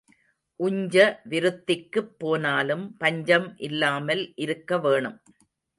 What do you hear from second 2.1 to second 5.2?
போனாலும் பஞ்சம் இல்லாமல் இருக்க வேணும்.